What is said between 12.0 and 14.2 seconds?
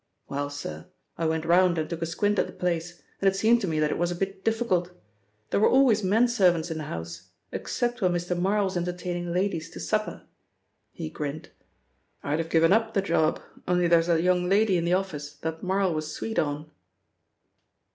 "I'd have given up the job, only there's a